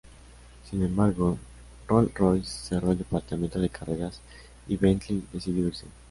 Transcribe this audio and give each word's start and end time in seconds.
Sin 0.67 0.81
embargo, 0.83 1.37
Rolls-Royce 1.87 2.47
cerró 2.49 2.93
el 2.93 2.97
departamento 2.97 3.59
de 3.59 3.69
carreras, 3.69 4.19
y 4.67 4.75
Bentley 4.75 5.23
decidió 5.31 5.67
irse. 5.67 5.85